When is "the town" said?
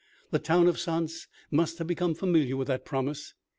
0.31-0.67